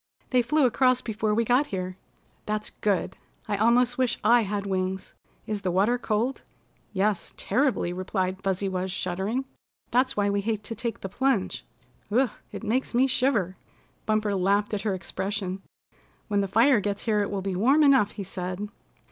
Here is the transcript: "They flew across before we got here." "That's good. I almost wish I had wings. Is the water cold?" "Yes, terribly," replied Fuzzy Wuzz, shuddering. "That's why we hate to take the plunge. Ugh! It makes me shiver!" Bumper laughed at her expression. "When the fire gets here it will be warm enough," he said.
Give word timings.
"They 0.31 0.41
flew 0.41 0.65
across 0.65 0.99
before 1.01 1.35
we 1.35 1.45
got 1.45 1.67
here." 1.67 1.95
"That's 2.47 2.71
good. 2.71 3.17
I 3.47 3.55
almost 3.57 3.99
wish 3.99 4.17
I 4.23 4.41
had 4.41 4.65
wings. 4.65 5.13
Is 5.45 5.61
the 5.61 5.69
water 5.69 5.99
cold?" 5.99 6.41
"Yes, 6.91 7.35
terribly," 7.37 7.93
replied 7.93 8.41
Fuzzy 8.41 8.67
Wuzz, 8.67 8.89
shuddering. 8.91 9.45
"That's 9.91 10.17
why 10.17 10.27
we 10.31 10.41
hate 10.41 10.63
to 10.63 10.73
take 10.73 11.01
the 11.01 11.07
plunge. 11.07 11.63
Ugh! 12.11 12.31
It 12.51 12.63
makes 12.63 12.95
me 12.95 13.05
shiver!" 13.05 13.57
Bumper 14.07 14.33
laughed 14.33 14.73
at 14.73 14.81
her 14.81 14.95
expression. 14.95 15.61
"When 16.29 16.41
the 16.41 16.47
fire 16.47 16.79
gets 16.79 17.03
here 17.03 17.21
it 17.21 17.29
will 17.29 17.43
be 17.43 17.55
warm 17.55 17.83
enough," 17.83 18.13
he 18.13 18.23
said. 18.23 18.69